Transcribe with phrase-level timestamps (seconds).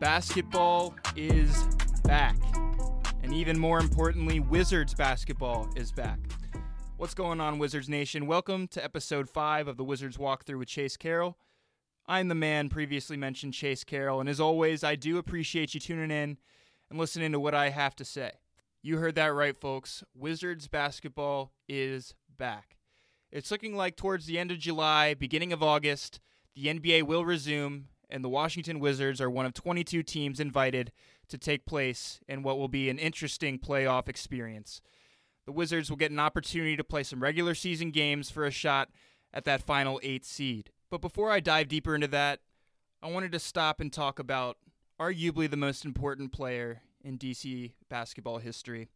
[0.00, 1.64] Basketball is
[2.04, 2.36] back.
[3.24, 6.20] And even more importantly, Wizards basketball is back.
[6.98, 8.28] What's going on, Wizards Nation?
[8.28, 11.36] Welcome to episode 5 of the Wizards Walkthrough with Chase Carroll.
[12.06, 16.12] I'm the man previously mentioned, Chase Carroll, and as always, I do appreciate you tuning
[16.12, 16.38] in
[16.90, 18.30] and listening to what I have to say.
[18.82, 20.04] You heard that right, folks.
[20.14, 22.76] Wizards basketball is back.
[23.32, 26.20] It's looking like towards the end of July, beginning of August,
[26.54, 30.92] the NBA will resume, and the Washington Wizards are one of 22 teams invited
[31.28, 34.80] to take place in what will be an interesting playoff experience.
[35.46, 38.88] The Wizards will get an opportunity to play some regular season games for a shot
[39.32, 40.70] at that final eight seed.
[40.90, 42.40] But before I dive deeper into that,
[43.02, 44.56] I wanted to stop and talk about
[44.98, 48.88] arguably the most important player in DC basketball history,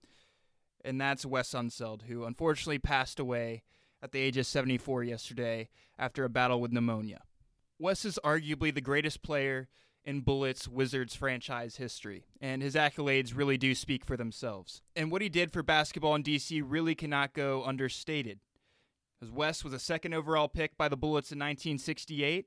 [0.84, 3.62] and that's Wes Unseld, who unfortunately passed away
[4.02, 7.20] at the age of 74 yesterday after a battle with pneumonia.
[7.82, 9.66] Wes is arguably the greatest player
[10.04, 14.82] in Bullets Wizards franchise history, and his accolades really do speak for themselves.
[14.94, 18.38] And what he did for basketball in DC really cannot go understated.
[19.20, 22.46] As Wes was a second overall pick by the Bullets in 1968,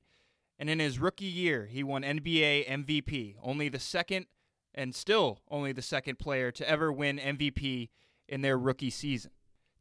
[0.57, 4.27] and in his rookie year, he won NBA MVP, only the second
[4.73, 7.89] and still only the second player to ever win MVP
[8.29, 9.31] in their rookie season.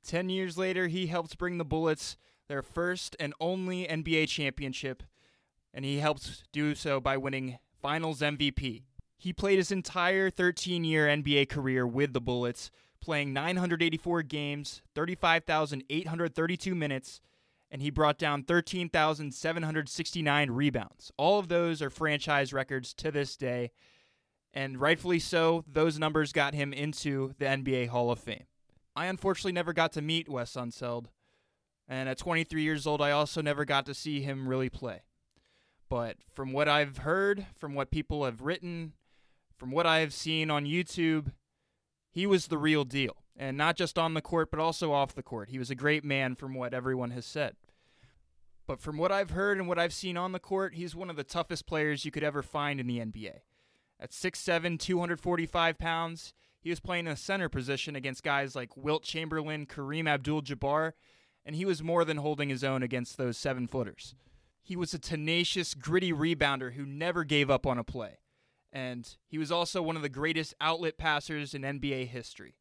[0.05, 2.16] Ten years later, he helped bring the Bullets
[2.48, 5.05] their first and only NBA championship,
[5.75, 8.84] and he helped do so by winning Finals MVP.
[9.19, 16.75] He played his entire 13 year NBA career with the Bullets, playing 984 games, 35,832
[16.75, 17.20] minutes,
[17.70, 21.11] and he brought down 13,769 rebounds.
[21.17, 23.72] All of those are franchise records to this day,
[24.52, 28.45] and rightfully so, those numbers got him into the NBA Hall of Fame.
[28.95, 31.06] I unfortunately never got to meet Wes Unseld,
[31.89, 35.02] and at 23 years old, I also never got to see him really play.
[35.95, 38.95] But from what I've heard, from what people have written,
[39.57, 41.30] from what I have seen on YouTube,
[42.11, 43.14] he was the real deal.
[43.36, 45.51] And not just on the court, but also off the court.
[45.51, 47.55] He was a great man, from what everyone has said.
[48.67, 51.14] But from what I've heard and what I've seen on the court, he's one of
[51.14, 53.42] the toughest players you could ever find in the NBA.
[54.01, 59.64] At 6'7, 245 pounds, he was playing a center position against guys like Wilt Chamberlain,
[59.64, 60.95] Kareem Abdul Jabbar,
[61.47, 64.17] and he was more than holding his own against those seven footers.
[64.64, 68.19] He was a tenacious, gritty rebounder who never gave up on a play.
[68.73, 72.57] And he was also one of the greatest outlet passers in NBA history.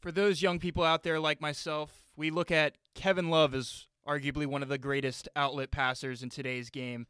[0.00, 4.46] For those young people out there like myself, we look at Kevin Love as arguably
[4.46, 7.06] one of the greatest outlet passers in today's game.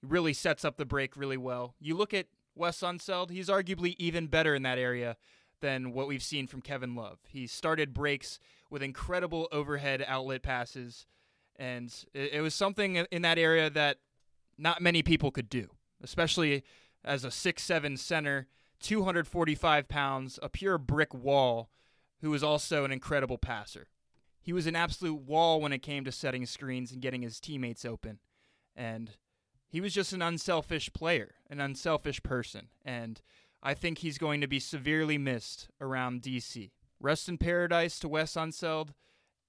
[0.00, 1.74] He really sets up the break really well.
[1.80, 5.16] You look at Wes Unseld, he's arguably even better in that area
[5.60, 7.18] than what we've seen from Kevin Love.
[7.26, 8.38] He started breaks
[8.70, 11.06] with incredible overhead outlet passes,
[11.58, 13.98] and it, it was something in that area that
[14.56, 15.68] not many people could do,
[16.02, 16.64] especially
[17.04, 18.46] as a six-seven center,
[18.80, 21.70] 245 pounds, a pure brick wall,
[22.20, 23.88] who was also an incredible passer.
[24.40, 27.84] He was an absolute wall when it came to setting screens and getting his teammates
[27.84, 28.18] open.
[28.74, 29.10] And
[29.68, 32.68] he was just an unselfish player, an unselfish person.
[32.84, 33.20] And
[33.62, 36.70] I think he's going to be severely missed around DC.
[37.00, 38.90] Rest in paradise to Wes Unseld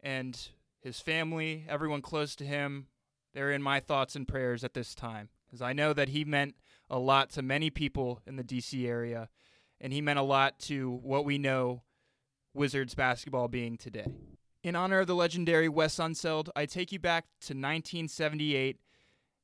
[0.01, 0.49] and
[0.81, 2.87] his family, everyone close to him.
[3.33, 6.55] They're in my thoughts and prayers at this time, because I know that he meant
[6.89, 9.29] a lot to many people in the DC area,
[9.79, 11.83] and he meant a lot to what we know
[12.53, 14.07] Wizards basketball being today.
[14.63, 18.77] In honor of the legendary Wes Unseld, I take you back to 1978.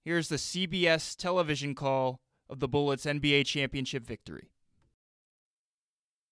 [0.04, 2.20] Here's the CBS television call
[2.50, 4.50] of the Bullets' NBA championship victory.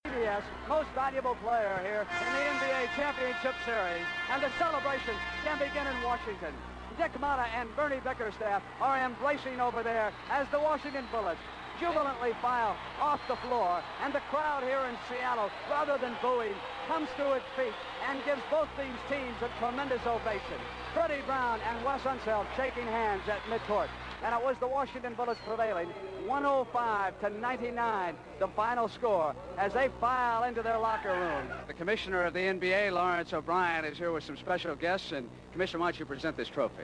[0.06, 2.08] CBS most valuable player here
[2.52, 2.62] in the
[2.95, 4.05] Championship Series.
[4.31, 6.53] And the celebration can begin in Washington.
[6.97, 11.41] Dick Motta and Bernie Bickerstaff are embracing over there as the Washington Bullets
[11.79, 13.81] jubilantly file off the floor.
[14.03, 16.53] And the crowd here in Seattle, rather than booing,
[16.87, 17.73] comes to its feet
[18.09, 20.61] and gives both these teams a tremendous ovation.
[20.93, 23.89] Freddie Brown and Wes Unseld shaking hands at midcourt
[24.23, 25.87] and it was the Washington Bullets prevailing
[26.25, 31.47] 105 to 99 the final score as they file into their locker room.
[31.67, 35.11] The commissioner of the nba lawrence o'brien is here with some special guests.
[35.11, 36.84] And commissioner why don't you present this trophy?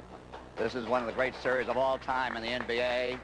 [0.58, 3.18] This is one of the great series of all time in the nba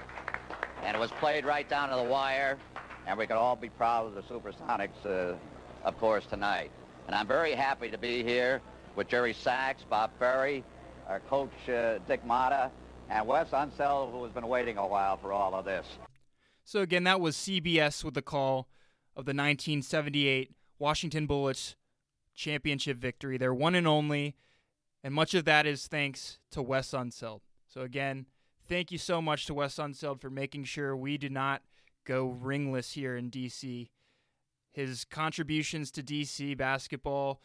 [0.84, 2.58] and it was played right down to the wire.
[3.08, 5.36] And we can all be proud of the supersonics uh,
[5.84, 6.72] of course tonight.
[7.08, 8.62] And i'm very happy to be here
[8.96, 10.64] with jerry sachs bob ferry
[11.10, 12.72] our coach uh, dick motta
[13.10, 15.86] and Wes Unseld, who has been waiting a while for all of this.
[16.64, 18.68] So again, that was CBS with the call
[19.16, 21.76] of the 1978 Washington Bullets
[22.34, 23.38] championship victory.
[23.38, 24.36] They're one and only,
[25.04, 27.42] and much of that is thanks to Wes Unseld.
[27.68, 28.26] So again,
[28.68, 31.62] thank you so much to Wes Unseld for making sure we did not
[32.06, 33.90] go ringless here in DC.
[34.72, 37.42] His contributions to DC basketball,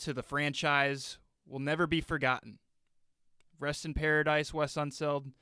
[0.00, 2.58] to the franchise, will never be forgotten.
[3.58, 5.32] Rest in paradise, Wes Unseld,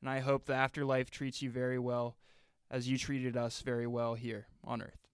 [0.00, 2.16] and I hope the afterlife treats you very well
[2.70, 5.06] as you treated us very well here on Earth.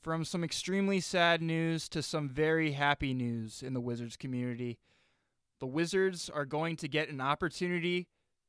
[0.00, 4.78] From some extremely sad news to some very happy news in the Wizards community,
[5.58, 8.06] the Wizards are going to get an opportunity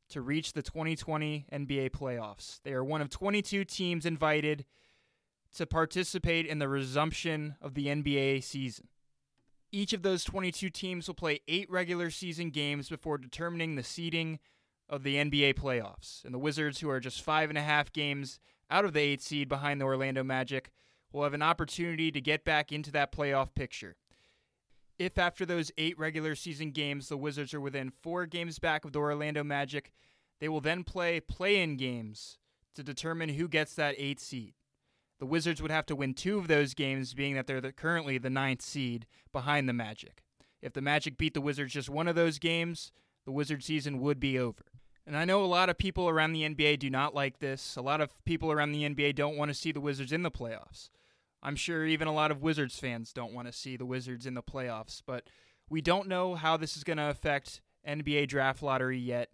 [0.10, 2.60] to reach the 2020 NBA playoffs.
[2.64, 4.66] They are one of 22 teams invited
[5.56, 8.88] to participate in the resumption of the NBA season.
[9.72, 14.40] Each of those 22 teams will play eight regular season games before determining the seeding
[14.90, 16.24] of the NBA playoffs.
[16.24, 19.22] And the Wizards, who are just five and a half games out of the eight
[19.22, 20.72] seed behind the Orlando Magic,
[21.12, 23.96] will have an opportunity to get back into that playoff picture.
[24.98, 28.94] If after those eight regular season games the Wizards are within four games back of
[28.94, 29.92] the Orlando Magic,
[30.40, 32.38] they will then play play in games
[32.76, 34.54] to determine who gets that eight seed.
[35.20, 38.18] The Wizards would have to win two of those games, being that they're the, currently
[38.18, 40.24] the ninth seed behind the Magic.
[40.62, 42.92] If the Magic beat the Wizards just one of those games,
[43.26, 44.64] the Wizard season would be over.
[45.06, 47.78] And I know a lot of people around the NBA do not like this.
[47.78, 50.32] A lot of people around the NBA don't want to see the Wizards in the
[50.32, 50.90] playoffs.
[51.42, 54.34] I'm sure even a lot of Wizards fans don't want to see the Wizards in
[54.34, 55.30] the playoffs, but
[55.70, 59.30] we don't know how this is going to affect NBA draft lottery yet.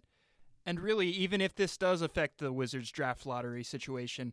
[0.66, 4.32] And really, even if this does affect the Wizards draft lottery situation,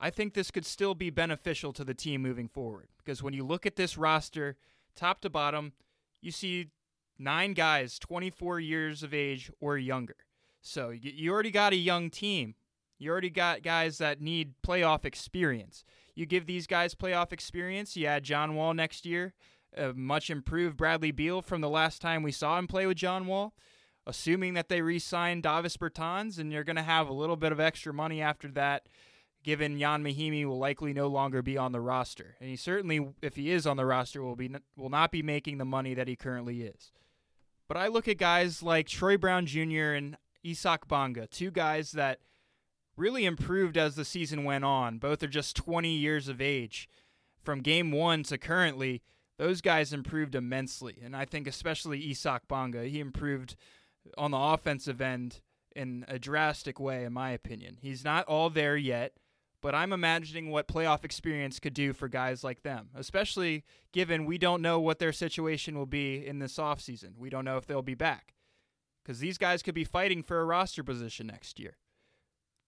[0.00, 2.88] I think this could still be beneficial to the team moving forward.
[2.98, 4.56] Because when you look at this roster,
[4.94, 5.72] top to bottom,
[6.20, 6.68] you see
[7.18, 10.16] nine guys 24 years of age or younger.
[10.60, 12.54] So you already got a young team.
[12.98, 15.84] You already got guys that need playoff experience.
[16.14, 17.96] You give these guys playoff experience.
[17.96, 19.34] You add John Wall next year,
[19.76, 23.26] a much improved Bradley Beal from the last time we saw him play with John
[23.26, 23.54] Wall
[24.06, 27.60] assuming that they re-sign Davis Bertans, and you're going to have a little bit of
[27.60, 28.88] extra money after that,
[29.46, 33.36] given Ian Mahinmi will likely no longer be on the roster, and he certainly, if
[33.36, 36.16] he is on the roster, will be will not be making the money that he
[36.16, 36.90] currently is.
[37.68, 39.92] But I look at guys like Troy Brown Jr.
[39.92, 42.18] and Isaac Bonga, two guys that
[42.96, 44.98] really improved as the season went on.
[44.98, 46.88] Both are just 20 years of age.
[47.42, 49.02] From game one to currently,
[49.38, 50.98] those guys improved immensely.
[51.04, 53.54] And I think especially Isaac Bonga, he improved
[54.18, 55.40] on the offensive end
[55.74, 57.76] in a drastic way, in my opinion.
[57.80, 59.12] He's not all there yet,
[59.66, 64.38] but I'm imagining what playoff experience could do for guys like them, especially given we
[64.38, 67.18] don't know what their situation will be in this offseason.
[67.18, 68.34] We don't know if they'll be back
[69.02, 71.78] because these guys could be fighting for a roster position next year.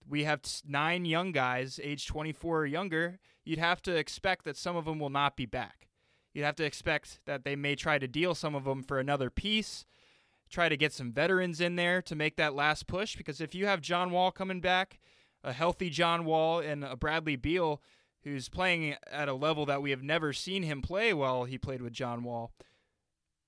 [0.05, 3.19] We have nine young guys, age 24 or younger.
[3.45, 5.87] You'd have to expect that some of them will not be back.
[6.33, 9.29] You'd have to expect that they may try to deal some of them for another
[9.29, 9.85] piece
[10.49, 13.67] try to get some veterans in there to make that last push because if you
[13.67, 14.99] have John Wall coming back,
[15.43, 17.81] a healthy John Wall and a Bradley Beal
[18.23, 21.81] who's playing at a level that we have never seen him play while he played
[21.81, 22.51] with John Wall,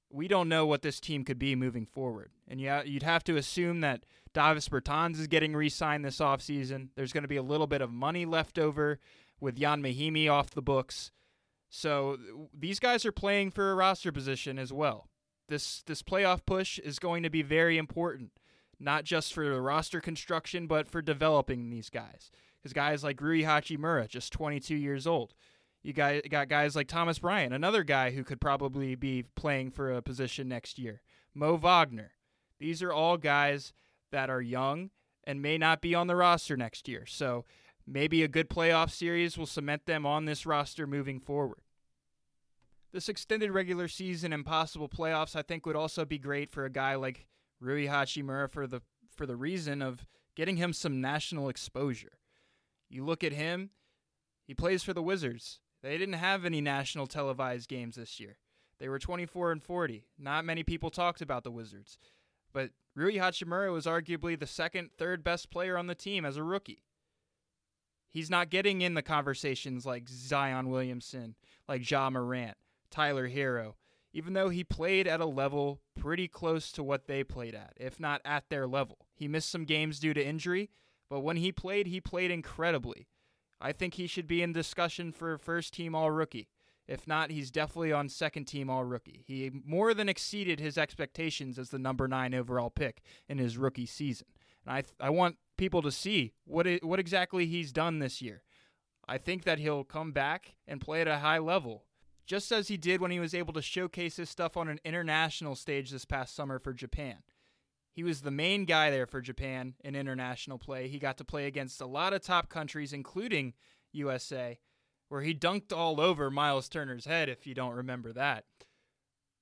[0.09, 2.31] we don't know what this team could be moving forward.
[2.47, 6.89] And yeah, you'd have to assume that Davis Bertans is getting re-signed this offseason.
[6.95, 8.99] There's going to be a little bit of money left over
[9.39, 11.11] with Ian Mahinmi off the books.
[11.69, 12.17] So
[12.57, 15.09] these guys are playing for a roster position as well
[15.51, 18.31] this this playoff push is going to be very important,
[18.81, 22.31] not just for the roster construction, but for developing these guys.
[22.57, 25.33] Because guys like Rui Hachimura, just 22 years old.
[25.83, 29.91] You got, got guys like Thomas Bryant, another guy who could probably be playing for
[29.91, 31.01] a position next year.
[31.33, 32.11] Mo Wagner.
[32.59, 33.73] These are all guys
[34.11, 34.91] that are young
[35.23, 37.05] and may not be on the roster next year.
[37.05, 37.45] So
[37.87, 41.61] maybe a good playoff series will cement them on this roster moving forward.
[42.91, 46.69] This extended regular season and possible playoffs, I think, would also be great for a
[46.69, 47.25] guy like
[47.61, 48.81] Rui Hachimura for the
[49.15, 52.17] for the reason of getting him some national exposure.
[52.89, 53.69] You look at him,
[54.45, 55.59] he plays for the Wizards.
[55.81, 58.37] They didn't have any national televised games this year.
[58.79, 60.05] They were 24 and 40.
[60.17, 61.97] Not many people talked about the Wizards.
[62.51, 66.43] But Rui Hachimura was arguably the second, third best player on the team as a
[66.43, 66.83] rookie.
[68.09, 71.35] He's not getting in the conversations like Zion Williamson,
[71.67, 72.57] like Ja Morant.
[72.91, 73.75] Tyler Herro,
[74.13, 77.99] even though he played at a level pretty close to what they played at, if
[77.99, 78.97] not at their level.
[79.13, 80.71] He missed some games due to injury,
[81.11, 83.07] but when he played, he played incredibly.
[83.61, 86.49] I think he should be in discussion for first team all rookie.
[86.87, 89.23] If not, he's definitely on second team all rookie.
[89.27, 93.85] He more than exceeded his expectations as the number nine overall pick in his rookie
[93.85, 94.27] season.
[94.65, 98.23] And I, th- I want people to see what, it, what exactly he's done this
[98.23, 98.41] year.
[99.07, 101.83] I think that he'll come back and play at a high level
[102.25, 105.55] just as he did when he was able to showcase his stuff on an international
[105.55, 107.17] stage this past summer for Japan.
[107.93, 110.87] He was the main guy there for Japan in international play.
[110.87, 113.53] He got to play against a lot of top countries, including
[113.91, 114.59] USA,
[115.09, 118.45] where he dunked all over Myles Turner's head, if you don't remember that.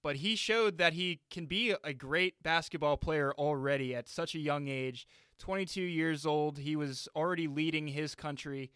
[0.01, 4.39] But he showed that he can be a great basketball player already at such a
[4.39, 5.05] young age.
[5.38, 8.71] 22 years old, he was already leading his country,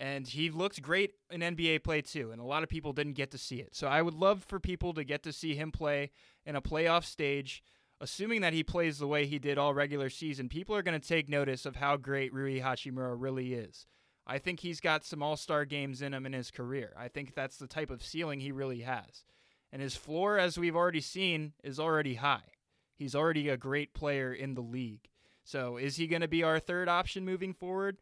[0.00, 2.32] and he looked great in NBA play too.
[2.32, 3.76] And a lot of people didn't get to see it.
[3.76, 6.10] So I would love for people to get to see him play
[6.44, 7.62] in a playoff stage
[8.00, 11.08] assuming that he plays the way he did all regular season, people are going to
[11.08, 13.86] take notice of how great Rui Hachimura really is.
[14.26, 16.92] I think he's got some all star games in him in his career.
[16.96, 19.24] I think that's the type of ceiling he really has.
[19.72, 22.54] And his floor, as we've already seen, is already high.
[22.96, 25.08] He's already a great player in the league.
[25.44, 27.98] So is he going to be our third option moving forward?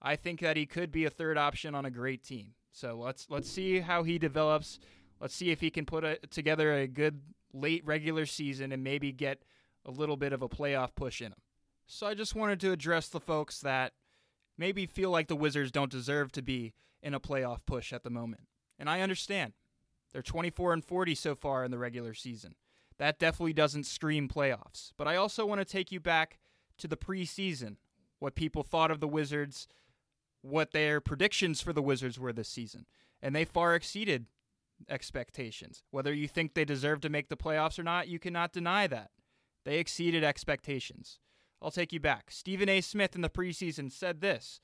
[0.00, 2.54] I think that he could be a third option on a great team.
[2.72, 4.78] So let's let's see how he develops.
[5.20, 7.20] Let's see if he can put a, together a good
[7.52, 9.42] late regular season and maybe get
[9.84, 11.40] a little bit of a playoff push in him.
[11.86, 13.94] So I just wanted to address the folks that
[14.56, 18.10] maybe feel like the Wizards don't deserve to be in a playoff push at the
[18.10, 18.42] moment.
[18.78, 19.54] And I understand.
[20.12, 22.54] They're 24 and 40 so far in the regular season.
[22.98, 24.92] That definitely doesn't scream playoffs.
[24.96, 26.38] But I also want to take you back
[26.78, 27.76] to the preseason,
[28.18, 29.68] what people thought of the Wizards,
[30.42, 32.86] what their predictions for the Wizards were this season.
[33.20, 34.26] And they far exceeded
[34.88, 35.82] expectations.
[35.90, 39.10] Whether you think they deserve to make the playoffs or not, you cannot deny that.
[39.64, 41.18] They exceeded expectations.
[41.60, 42.30] I'll take you back.
[42.30, 42.80] Stephen A.
[42.80, 44.60] Smith in the preseason said this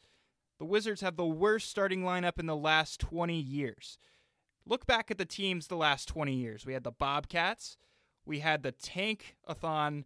[0.59, 3.99] The Wizards have the worst starting lineup in the last 20 years.
[4.67, 6.65] Look back at the teams the last 20 years.
[6.65, 7.77] We had the Bobcats,
[8.25, 10.05] we had the Tank-a-thon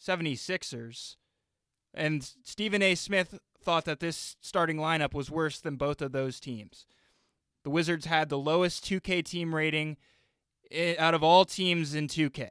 [0.00, 1.16] 76ers,
[1.96, 2.94] and Stephen A.
[2.94, 6.86] Smith thought that this starting lineup was worse than both of those teams.
[7.64, 9.96] The Wizards had the lowest 2K team rating
[10.98, 12.50] out of all teams in 2K.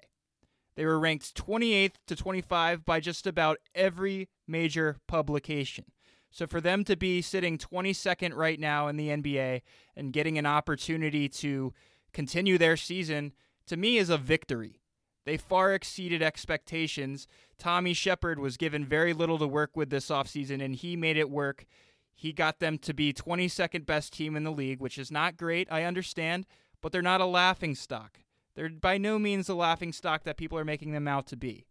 [0.75, 5.86] They were ranked 28th to 25 by just about every major publication.
[6.32, 9.62] So for them to be sitting 22nd right now in the NBA
[9.96, 11.74] and getting an opportunity to
[12.12, 13.32] continue their season,
[13.68, 14.82] to me, is a victory.
[15.25, 17.27] They far exceeded expectations.
[17.58, 21.29] Tommy Sheppard was given very little to work with this offseason, and he made it
[21.29, 21.65] work.
[22.13, 25.67] He got them to be 22nd best team in the league, which is not great,
[25.72, 26.46] I understand,
[26.82, 28.20] but they're not a laughing stock.
[28.55, 31.65] They're by no means the laughing stock that people are making them out to be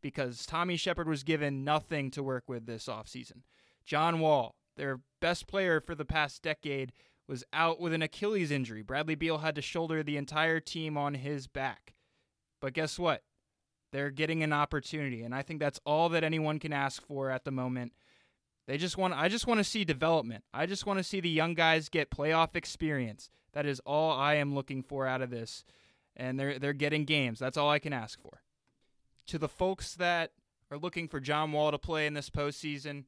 [0.00, 3.42] because Tommy Sheppard was given nothing to work with this offseason.
[3.84, 6.92] John Wall, their best player for the past decade,
[7.26, 8.82] was out with an Achilles injury.
[8.82, 11.94] Bradley Beal had to shoulder the entire team on his back.
[12.60, 13.22] But guess what?
[13.92, 17.44] They're getting an opportunity, and I think that's all that anyone can ask for at
[17.44, 17.92] the moment
[18.68, 20.44] they just want I just want to see development.
[20.52, 23.30] I just want to see the young guys get playoff experience.
[23.54, 25.64] That is all I am looking for out of this.
[26.14, 27.38] And they're they're getting games.
[27.38, 28.42] That's all I can ask for.
[29.28, 30.32] To the folks that
[30.70, 33.04] are looking for John Wall to play in this postseason,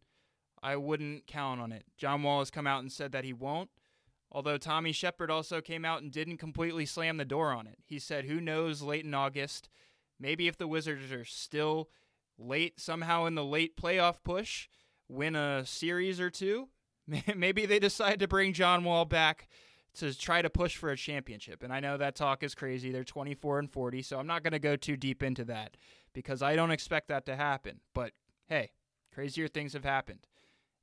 [0.62, 1.84] I wouldn't count on it.
[1.98, 3.68] John Wall has come out and said that he won't.
[4.32, 7.78] Although Tommy Sheppard also came out and didn't completely slam the door on it.
[7.84, 9.68] He said, who knows, late in August,
[10.20, 11.88] maybe if the Wizards are still
[12.38, 14.68] late, somehow in the late playoff push,
[15.08, 16.68] win a series or two,
[17.36, 19.48] maybe they decide to bring John Wall back
[19.94, 21.64] to try to push for a championship.
[21.64, 22.92] And I know that talk is crazy.
[22.92, 25.76] They're 24 and 40, so I'm not going to go too deep into that
[26.12, 27.80] because I don't expect that to happen.
[27.94, 28.12] But
[28.46, 28.70] hey,
[29.12, 30.26] crazier things have happened.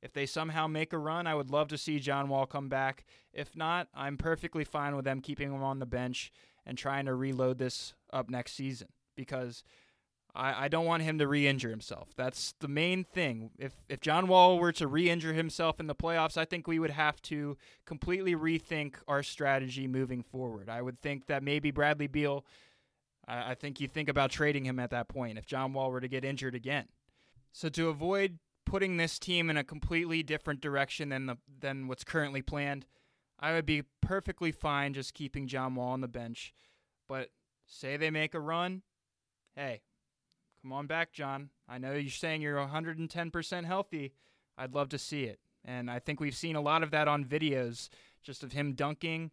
[0.00, 3.04] If they somehow make a run, I would love to see John Wall come back.
[3.32, 6.32] If not, I'm perfectly fine with them keeping him on the bench
[6.64, 9.64] and trying to reload this up next season because
[10.34, 12.10] I, I don't want him to re-injure himself.
[12.16, 13.50] That's the main thing.
[13.58, 16.90] If if John Wall were to re-injure himself in the playoffs, I think we would
[16.90, 20.68] have to completely rethink our strategy moving forward.
[20.68, 22.44] I would think that maybe Bradley Beal.
[23.26, 26.00] I, I think you think about trading him at that point if John Wall were
[26.00, 26.86] to get injured again.
[27.52, 32.04] So to avoid putting this team in a completely different direction than the than what's
[32.04, 32.86] currently planned,
[33.38, 36.52] I would be perfectly fine just keeping John Wall on the bench.
[37.08, 37.30] But
[37.66, 38.82] say they make a run,
[39.54, 39.80] hey,
[40.62, 41.50] Come on back, John.
[41.68, 44.12] I know you're saying you're 110% healthy.
[44.56, 45.38] I'd love to see it.
[45.64, 47.88] And I think we've seen a lot of that on videos,
[48.22, 49.30] just of him dunking.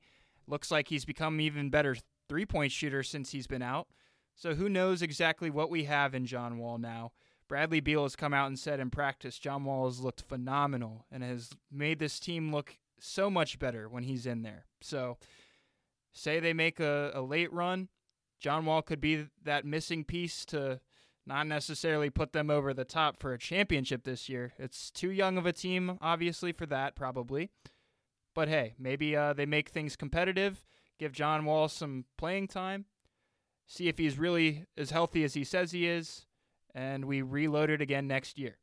[0.47, 1.95] Looks like he's become even better
[2.29, 3.87] three point shooter since he's been out.
[4.35, 7.11] So who knows exactly what we have in John Wall now.
[7.47, 11.23] Bradley Beal has come out and said in practice John Wall has looked phenomenal and
[11.23, 14.65] has made this team look so much better when he's in there.
[14.81, 15.17] So
[16.13, 17.89] say they make a, a late run,
[18.39, 20.79] John Wall could be that missing piece to
[21.25, 24.53] not necessarily put them over the top for a championship this year.
[24.59, 27.49] It's too young of a team, obviously, for that, probably.
[28.35, 30.63] But hey, maybe uh, they make things competitive,
[30.99, 32.85] give John Wall some playing time,
[33.65, 36.27] see if he's really as healthy as he says he is,
[36.75, 38.57] and we reload it again next year.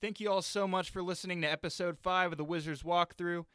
[0.00, 3.46] Thank you all so much for listening to episode 5 of the Wizards Walkthrough.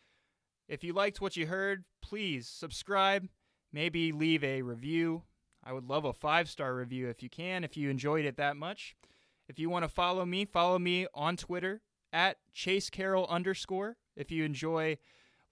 [0.67, 3.29] If you liked what you heard, please subscribe,
[3.71, 5.23] maybe leave a review.
[5.63, 8.57] I would love a five star review if you can, if you enjoyed it that
[8.57, 8.95] much.
[9.47, 13.97] If you want to follow me, follow me on Twitter at Chase underscore.
[14.15, 14.97] If you enjoy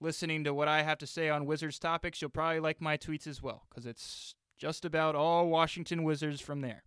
[0.00, 3.26] listening to what I have to say on Wizards topics, you'll probably like my tweets
[3.26, 6.84] as well, because it's just about all Washington Wizards from there.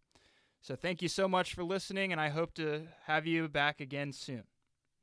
[0.62, 4.12] So thank you so much for listening, and I hope to have you back again
[4.12, 4.44] soon.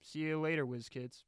[0.01, 1.25] See you later, Wiz Kids.